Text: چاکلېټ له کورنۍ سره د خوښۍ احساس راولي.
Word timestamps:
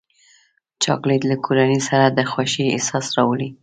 چاکلېټ 0.83 1.21
له 1.31 1.35
کورنۍ 1.45 1.79
سره 1.89 2.05
د 2.09 2.19
خوښۍ 2.31 2.65
احساس 2.71 3.05
راولي. 3.17 3.49